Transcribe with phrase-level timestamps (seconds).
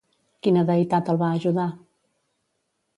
[0.47, 1.69] Quina deïtat el va ajudar?